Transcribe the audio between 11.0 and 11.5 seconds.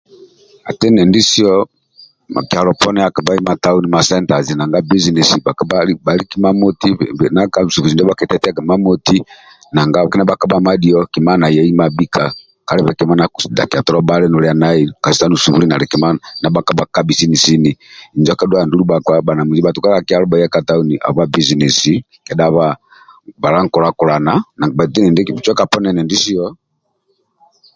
kima ana